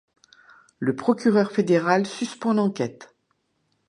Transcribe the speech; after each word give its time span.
Le 0.79 0.87
le 0.87 0.95
procureur 0.95 1.51
fédéral 1.51 2.07
suspend 2.07 2.53
l'enquête. 2.55 3.13